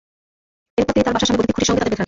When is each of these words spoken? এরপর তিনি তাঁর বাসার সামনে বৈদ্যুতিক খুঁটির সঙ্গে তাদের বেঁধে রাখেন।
এরপর 0.77 0.91
তিনি 0.95 1.03
তাঁর 1.05 1.13
বাসার 1.15 1.27
সামনে 1.29 1.37
বৈদ্যুতিক 1.39 1.55
খুঁটির 1.57 1.67
সঙ্গে 1.69 1.77
তাদের 1.81 1.89
বেঁধে 1.89 1.89
রাখেন। 1.95 1.99